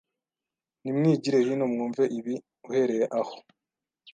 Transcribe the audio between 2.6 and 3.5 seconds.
uhereye aho